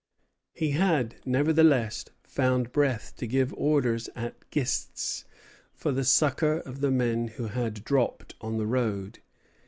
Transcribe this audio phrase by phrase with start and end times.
[0.55, 5.25] He had nevertheless found breath to give orders at Gist's
[5.75, 9.19] for the succor of the men who had dropped on the road.